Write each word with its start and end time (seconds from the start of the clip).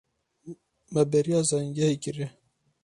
Me 0.91 1.01
bêriya 1.11 1.39
zanîngehê 1.49 1.95
kiriye. 2.03 2.27